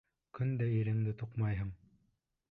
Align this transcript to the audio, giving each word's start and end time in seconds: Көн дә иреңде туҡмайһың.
Көн 0.37 0.53
дә 0.61 0.69
иреңде 0.77 1.13
туҡмайһың. 1.19 1.69